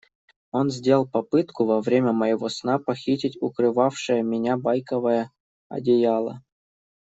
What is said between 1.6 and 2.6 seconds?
во время моего